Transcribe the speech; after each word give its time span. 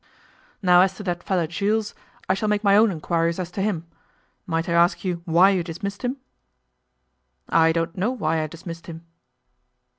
Now 0.63 0.81
as 0.81 0.95
to 0.95 1.03
that 1.03 1.21
feller 1.21 1.45
Jules, 1.45 1.93
I 2.27 2.33
shall 2.33 2.49
make 2.49 2.63
my 2.63 2.75
own 2.75 2.89
inquiries 2.89 3.37
as 3.37 3.51
to 3.51 3.61
him. 3.61 3.85
Might 4.47 4.67
I 4.67 4.73
ask 4.73 5.05
you 5.05 5.21
why 5.25 5.51
you 5.51 5.63
dismissed 5.63 6.01
him?' 6.03 6.17
'I 7.49 7.71
don't 7.73 7.95
know 7.95 8.09
why 8.09 8.41
I 8.41 8.47
dismissed 8.47 8.87
him. 8.87 9.05